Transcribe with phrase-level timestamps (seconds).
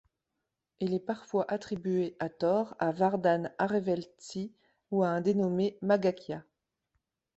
[0.79, 4.51] Il est parfois attribué, à tort, à Vardan Areveltsi
[4.89, 6.43] ou à un dénommé Maghakia.